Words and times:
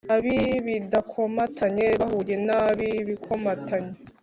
ab’ibidakomatanye 0.15 1.87
bahuye 1.99 2.35
n’abi 2.47 2.87
ibikomatanye 3.01 3.93